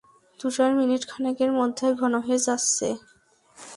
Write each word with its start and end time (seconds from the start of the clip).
তুষার 0.39 0.71
মিনিটখানেকের 0.75 1.51
মধ্যেই 1.51 1.93
ঘন 1.93 2.13
হয়ে 2.25 2.39
যাচ্ছে। 2.39 2.87